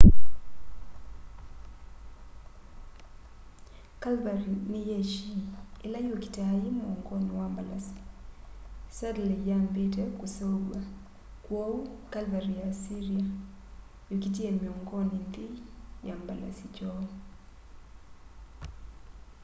cavalry 4.01 4.55
ni 4.71 4.81
yeshi 4.91 5.31
ila 5.85 5.99
yukitaa 6.07 6.53
yi 6.61 6.69
muongoni 6.77 7.31
wa 7.39 7.45
mbalasi 7.51 7.99
saddle 8.95 9.35
iyambite 9.45 10.03
kuseuvwa 10.19 10.79
kwoou 11.43 11.77
cavalry 12.13 12.53
ya 12.59 12.65
assyria 12.73 13.25
yokitie 14.09 14.49
miongoni 14.59 15.15
nthei 15.25 15.53
ya 16.07 16.13
mbalasi 16.21 16.65
kyoo 16.75 17.05